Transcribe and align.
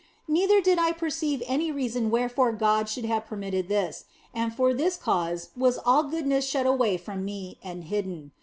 Neither 0.27 0.61
did 0.61 0.79
I 0.79 0.93
perceive 0.93 1.43
any 1.45 1.71
reason 1.71 2.09
wherefore 2.09 2.53
God 2.53 2.89
should 2.89 3.05
have 3.05 3.27
permitted 3.27 3.67
this, 3.67 4.05
and 4.33 4.51
for 4.51 4.73
this 4.73 4.97
cause 4.97 5.49
was 5.55 5.77
all 5.77 6.01
goodness 6.05 6.43
shut 6.49 6.65
away 6.65 6.97
from 6.97 7.23
me 7.23 7.59
and 7.63 7.83
hidden. 7.83 8.31